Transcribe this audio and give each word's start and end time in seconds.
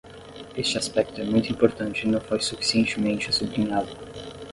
Este 0.57 0.79
aspecto 0.79 1.21
é 1.21 1.23
muito 1.23 1.51
importante 1.51 2.07
e 2.07 2.07
não 2.09 2.19
foi 2.19 2.39
suficientemente 2.41 3.31
sublinhado. 3.31 3.95